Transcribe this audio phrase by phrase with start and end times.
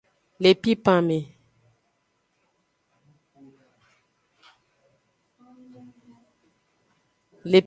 [0.41, 1.19] Le pipan me.